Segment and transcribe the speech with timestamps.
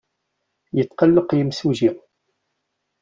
[0.77, 1.91] Yetqelleq yimsujji.